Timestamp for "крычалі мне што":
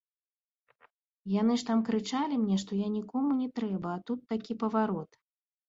1.91-2.79